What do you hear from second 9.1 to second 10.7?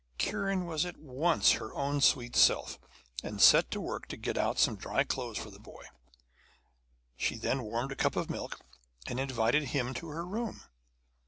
invited him to her room.